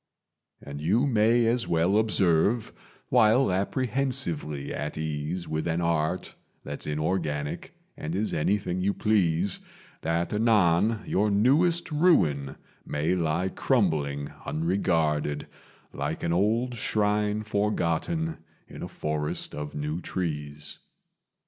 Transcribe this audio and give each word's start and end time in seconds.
"And 0.63 0.81
you 0.81 1.05
may 1.05 1.45
as 1.45 1.67
well 1.67 1.95
observe, 1.99 2.73
while 3.09 3.51
apprehensively 3.51 4.73
at 4.73 4.97
ease 4.97 5.47
With 5.47 5.67
an 5.67 5.79
Art 5.79 6.33
that's 6.63 6.87
inorganic 6.87 7.75
and 7.95 8.15
is 8.15 8.33
anything 8.33 8.81
you 8.81 8.95
please, 8.95 9.59
That 10.01 10.33
anon 10.33 11.03
your 11.05 11.29
newest 11.29 11.91
ruin 11.91 12.55
may 12.83 13.13
lie 13.13 13.49
crumbling 13.49 14.31
unregarded, 14.43 15.45
Like 15.93 16.23
an 16.23 16.33
old 16.33 16.73
shrine 16.73 17.43
forgotten 17.43 18.39
in 18.67 18.81
a 18.81 18.87
forest 18.87 19.53
of 19.53 19.75
new 19.75 20.01
trees. 20.01 20.79